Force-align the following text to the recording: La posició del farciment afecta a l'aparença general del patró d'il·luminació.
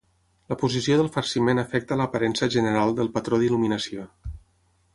La 0.51 0.55
posició 0.61 0.95
del 1.01 1.09
farciment 1.17 1.61
afecta 1.63 1.95
a 1.95 1.99
l'aparença 2.01 2.49
general 2.57 2.97
del 3.01 3.13
patró 3.19 3.41
d'il·luminació. 3.43 4.07